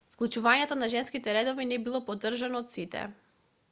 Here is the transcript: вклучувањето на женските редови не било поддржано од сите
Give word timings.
вклучувањето 0.13 0.77
на 0.79 0.89
женските 0.93 1.37
редови 1.39 1.69
не 1.71 1.81
било 1.87 2.05
поддржано 2.11 2.65
од 2.67 2.79
сите 2.79 3.09